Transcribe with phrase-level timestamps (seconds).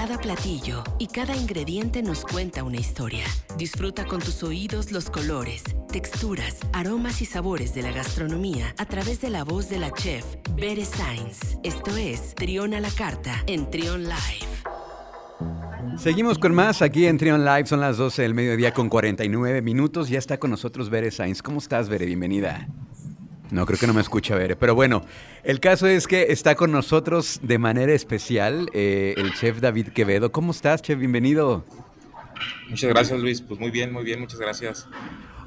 [0.00, 3.26] Cada platillo y cada ingrediente nos cuenta una historia.
[3.58, 9.20] Disfruta con tus oídos los colores, texturas, aromas y sabores de la gastronomía a través
[9.20, 10.24] de la voz de la chef
[10.56, 11.58] Bere Sainz.
[11.62, 14.48] Esto es Trión a la Carta en Trión Live.
[15.98, 20.08] Seguimos con más aquí en Trion Live, son las 12 del mediodía con 49 minutos.
[20.08, 21.42] Ya está con nosotros Bere Sainz.
[21.42, 22.06] ¿Cómo estás, Bere?
[22.06, 22.68] Bienvenida.
[23.50, 24.54] No, creo que no me escucha Bere.
[24.56, 25.04] Pero bueno,
[25.42, 30.30] el caso es que está con nosotros de manera especial eh, el chef David Quevedo.
[30.30, 30.98] ¿Cómo estás, chef?
[30.98, 31.64] Bienvenido.
[32.68, 33.40] Muchas gracias, Luis.
[33.40, 34.88] Pues muy bien, muy bien, muchas gracias.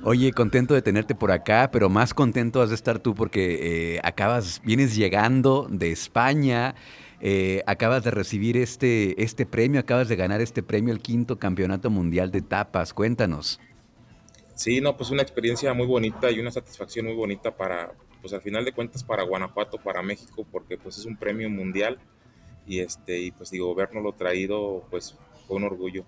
[0.04, 4.02] Oye, contento de tenerte por acá, pero más contento has de estar tú porque eh,
[4.04, 6.76] acabas, vienes llegando de España.
[7.22, 11.90] Eh, acabas de recibir este, este premio, acabas de ganar este premio, el quinto campeonato
[11.90, 12.94] mundial de tapas.
[12.94, 13.62] Cuéntanos.
[14.56, 18.42] Sí, no, pues una experiencia muy bonita y una satisfacción muy bonita para, pues al
[18.42, 21.98] final de cuentas para Guanajuato, para México, porque pues es un premio mundial
[22.68, 25.16] y este, y pues digo, lo traído, pues
[25.48, 26.06] fue un orgullo.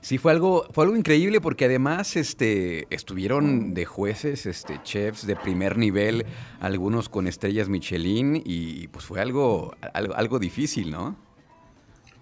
[0.00, 5.36] Sí, fue algo, fue algo increíble porque además este, estuvieron de jueces, este, chefs de
[5.36, 6.26] primer nivel,
[6.60, 11.16] algunos con estrellas Michelin, y pues fue algo, algo, algo difícil, ¿no?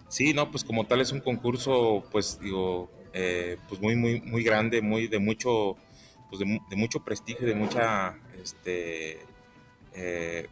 [0.09, 4.43] Sí, no, pues como tal es un concurso, pues digo, eh, pues muy, muy, muy
[4.45, 5.79] grande, muy de mucho,
[6.29, 9.21] pues de, mucho prestigio, de mucha, este,
[9.95, 10.49] eh,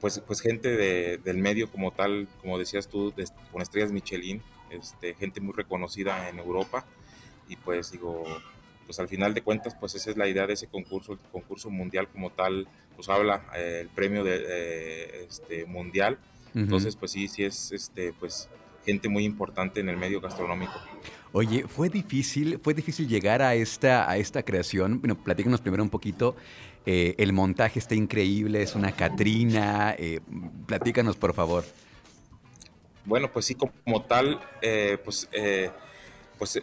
[0.00, 3.12] pues, pues gente del medio como tal, como decías tú,
[3.52, 6.86] con estrellas Michelin, este, gente muy reconocida en Europa.
[7.46, 8.24] Y pues digo,
[8.86, 11.68] pues al final de cuentas, pues esa es la idea de ese concurso, el concurso
[11.68, 16.18] mundial como tal, pues habla eh, el premio de, este, mundial,
[16.54, 18.48] entonces pues sí, sí es este, pues
[18.88, 20.72] gente muy importante en el medio gastronómico.
[21.32, 25.00] Oye, fue difícil, fue difícil llegar a esta, a esta creación.
[25.00, 26.36] Bueno, platícanos primero un poquito.
[26.86, 29.94] Eh, el montaje está increíble, es una Catrina.
[29.98, 30.20] Eh,
[30.66, 31.64] platícanos, por favor.
[33.04, 35.70] Bueno, pues sí, como, tal, eh, pues, eh,
[36.38, 36.62] pues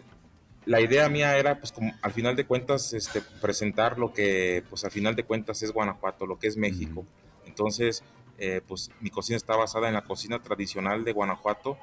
[0.64, 4.84] la idea mía era, pues como al final de cuentas, este, presentar lo que, pues
[4.84, 7.04] al final de cuentas es Guanajuato, lo que es México.
[7.46, 8.02] Entonces,
[8.38, 11.78] eh, pues mi cocina está basada en la cocina tradicional de Guanajuato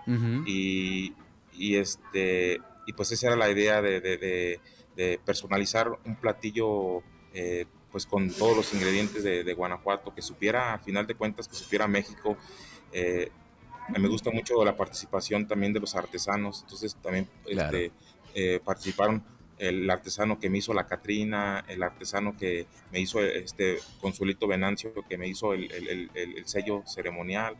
[0.45, 1.13] y,
[1.53, 4.01] y, este, y pues esa era la idea de,
[4.95, 7.01] de, personalizar un platillo
[7.93, 11.87] pues con todos los ingredientes de, Guanajuato, que supiera, al final de cuentas, que supiera
[11.87, 12.35] México.
[12.91, 13.29] Eh,
[13.95, 17.91] me gusta mucho la participación también de los artesanos, entonces también este,
[18.33, 19.23] eh, participaron
[19.63, 24.93] el artesano que me hizo la Catrina, el artesano que me hizo este Consulito Venancio,
[25.07, 26.09] que me hizo el,
[26.45, 27.55] sello ceremonial,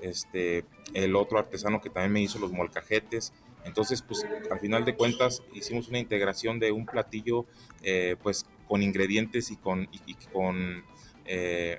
[0.00, 3.32] este, el otro artesano que también me hizo los molcajetes.
[3.64, 7.46] Entonces, pues al final de cuentas hicimos una integración de un platillo,
[7.82, 10.84] eh, pues con ingredientes y con, y, con
[11.26, 11.78] eh,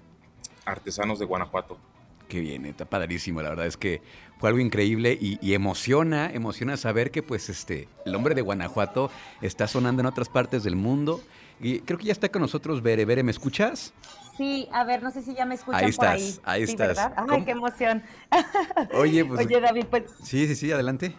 [0.66, 1.78] artesanos de Guanajuato.
[2.30, 3.42] Qué bien, está padrísimo.
[3.42, 4.02] La verdad es que
[4.40, 9.10] fue algo increíble y, emociona, emociona saber que pues este, el hombre de Guanajuato
[9.42, 11.22] está sonando en otras partes del mundo.
[11.60, 13.06] Y creo que ya está con nosotros Bere.
[13.06, 13.94] Bere, ¿me escuchas?
[14.38, 16.40] Sí, a ver, no sé si ya me escuchan ahí estás, ahí.
[16.44, 16.88] Ahí estás.
[16.90, 17.14] ¿verdad?
[17.28, 18.04] Ay, qué emoción.
[18.94, 19.44] Oye, pues.
[19.44, 20.04] Oye, David, pues.
[20.22, 21.16] Sí, sí, sí, adelante.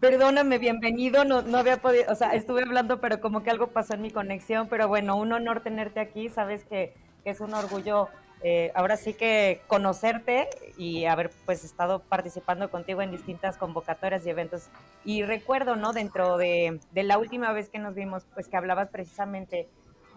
[0.00, 1.24] Perdóname, bienvenido.
[1.24, 4.10] No, no había podido, o sea, estuve hablando, pero como que algo pasó en mi
[4.10, 4.66] conexión.
[4.68, 6.28] Pero bueno, un honor tenerte aquí.
[6.28, 8.08] Sabes que, que es un orgullo
[8.42, 14.30] eh, ahora sí que conocerte y haber pues estado participando contigo en distintas convocatorias y
[14.30, 14.68] eventos.
[15.04, 15.92] Y recuerdo, ¿no?
[15.92, 19.68] Dentro de, la última vez que nos vimos, pues que hablabas precisamente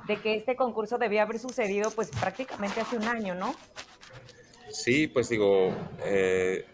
[0.07, 3.56] de que este concurso debía haber sucedido pues prácticamente hace un año, ¿no?
[4.69, 5.73] Sí, pues digo,
[6.03, 6.66] eh,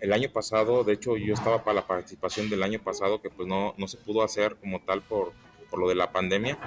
[0.00, 3.46] el año pasado, de hecho yo estaba para la participación del año pasado que pues
[3.46, 5.32] no, no se pudo hacer como tal por,
[5.70, 6.58] por lo de la pandemia.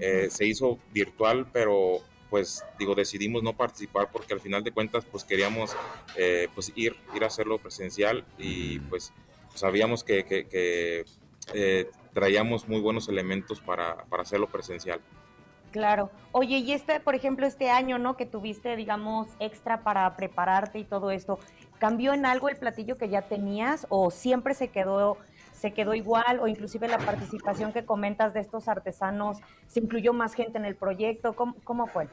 [0.00, 5.04] Eh, se hizo virtual, pero pues digo, decidimos no participar porque al final de cuentas
[5.04, 5.76] pues queríamos
[6.16, 9.12] eh, pues ir, ir a hacerlo presencial y pues
[9.54, 11.04] sabíamos que, que,
[11.52, 15.00] eh, traíamos muy buenos elementos para, para hacerlo presencial.
[15.74, 16.10] Claro.
[16.30, 18.16] Oye, y este, por ejemplo, este año, ¿no?
[18.16, 21.40] Que tuviste, digamos, extra para prepararte y todo esto,
[21.80, 25.18] ¿cambió en algo el platillo que ya tenías o siempre se quedó
[25.64, 30.34] se quedó igual o inclusive la participación que comentas de estos artesanos, ¿se incluyó más
[30.34, 31.34] gente en el proyecto?
[31.34, 32.06] ¿Cómo, fue?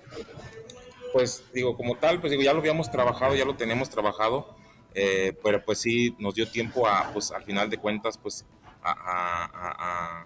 [1.11, 4.55] Pues digo, como tal, pues digo, ya lo habíamos trabajado, ya lo teníamos trabajado,
[4.93, 8.45] eh, pero pues sí nos dio tiempo a, pues al final de cuentas, pues
[8.81, 10.25] a,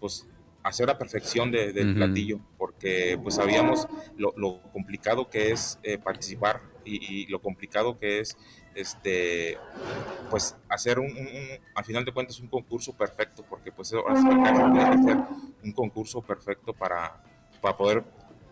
[0.00, 0.26] pues,
[0.62, 3.86] hacer la perfección del platillo, porque pues sabíamos
[4.16, 8.34] lo, complicado que es eh, participar y, lo complicado que es
[8.74, 9.58] este
[10.30, 11.12] pues hacer un,
[11.74, 15.18] al final de cuentas un concurso perfecto porque pues ahora sí que ser
[15.62, 17.22] un concurso perfecto para,
[17.60, 18.04] para poder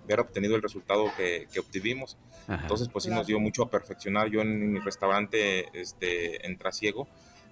[0.04, 2.18] haber obtenido el resultado que, que obtuvimos.
[2.48, 4.28] Entonces pues sí nos dio mucho a perfeccionar.
[4.28, 7.06] Yo en mi restaurante este en Trasiego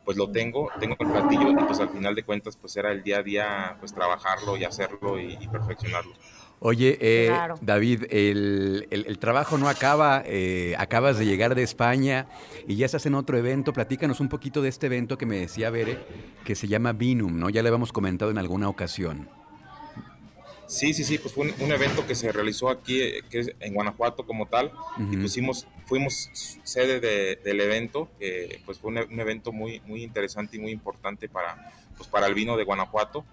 [0.09, 3.03] pues lo tengo, tengo el platillo y pues al final de cuentas pues era el
[3.03, 6.15] día a día pues trabajarlo y hacerlo y, perfeccionarlo.
[6.60, 12.26] Oye, eh, David, el, trabajo no acaba, eh, acabas de llegar de España
[12.66, 13.72] y ya estás en otro evento.
[13.72, 15.99] Platícanos un poquito de este evento que me decía Bere,
[16.44, 17.49] que se llama Vinum, ¿no?
[17.49, 19.28] Ya le habíamos comentado en alguna ocasión.
[20.66, 23.72] Sí, sí, sí, pues fue un, evento que se realizó aquí eh, que es en
[23.72, 26.28] Guanajuato como tal y pusimos, fuimos
[26.62, 27.00] sede
[27.43, 32.06] del evento, que pues fue un, evento muy, muy interesante y muy importante para, pues
[32.10, 33.25] para el vino de Guanajuato.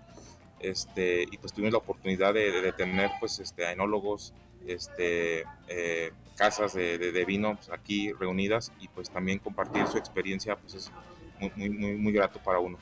[0.70, 4.34] Este, y pues tuvimos la oportunidad de, tener pues este, enólogos,
[4.66, 10.74] este, eh, casas de, vino pues, aquí reunidas y pues también compartir su experiencia pues
[10.74, 10.92] es
[11.40, 12.78] muy, muy, muy grato para uno.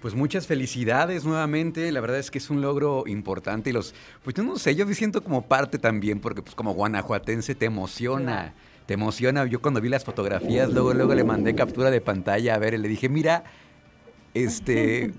[0.00, 4.34] Pues muchas felicidades nuevamente, la verdad es que es un logro importante y los, pues
[4.34, 8.52] yo no sé, yo me siento como parte también, porque pues como guanajuatense te emociona,
[8.84, 12.58] te emociona, yo cuando vi las fotografías, luego, luego le mandé captura de pantalla a
[12.58, 13.44] ver y le dije, mira,
[14.34, 15.12] este,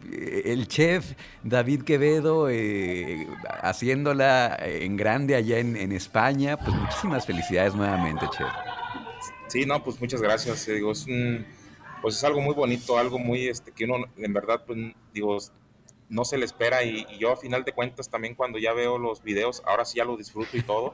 [0.51, 1.13] el chef
[1.43, 3.27] David Quevedo eh,
[3.61, 8.47] haciéndola en grande allá en, España, pues muchísimas felicidades nuevamente, chef.
[9.47, 11.05] Sí, no, pues muchas gracias, digo, es
[12.01, 14.77] pues es algo muy bonito, algo muy, este, que uno en verdad, pues
[15.11, 15.37] digo,
[16.15, 19.21] no se le espera y, yo a final de cuentas también cuando ya veo los
[19.21, 20.93] videos, ahora sí ya lo disfruto y todo,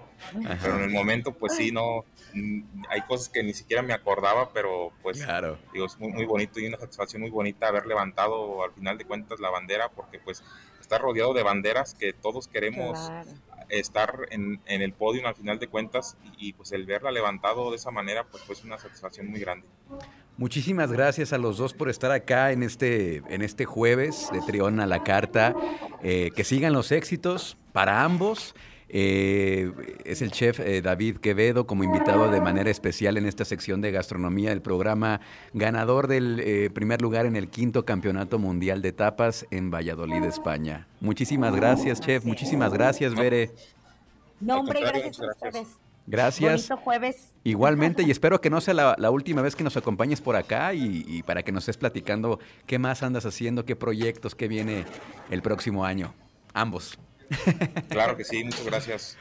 [0.61, 2.03] pero en el momento pues sí, no,
[2.33, 5.59] mm, hay cosas que ni siquiera me acordaba, pero pues claro.
[5.73, 9.05] digo, es muy, muy bonito y una satisfacción muy bonita haber levantado al final de
[9.05, 10.43] cuentas la bandera porque pues
[10.79, 12.97] está rodeado de banderas que todos queremos
[13.71, 17.77] estar en, en, el podio al final de cuentas y, pues el verla levantado de
[17.77, 19.67] esa manera pues fue una satisfacción muy grande.
[20.37, 24.79] Muchísimas gracias a los dos por estar acá en este, en este jueves de Trión
[24.79, 25.55] a la Carta.
[26.03, 28.55] Eh, que sigan los éxitos para ambos.
[28.93, 29.71] Eh,
[30.03, 33.91] es el chef eh, David Quevedo como invitado de manera especial en esta sección de
[33.91, 35.21] gastronomía del programa,
[35.53, 40.87] ganador del primer lugar en el quinto campeonato mundial de tapas en Valladolid, España.
[40.99, 42.25] Muchísimas gracias, chef.
[42.25, 43.51] Muchísimas gracias, Bere.
[44.41, 45.67] No, hombre, gracias a ustedes.
[46.07, 46.67] Gracias.
[46.67, 47.33] Bonito jueves.
[47.43, 51.23] Igualmente, y espero que no sea la, última vez que nos acompañes por acá y,
[51.23, 54.85] para que nos estés platicando qué más andas haciendo, qué proyectos, qué viene
[55.29, 56.13] el próximo año.
[56.53, 56.97] Ambos.
[57.89, 59.17] Claro que sí, muchas gracias.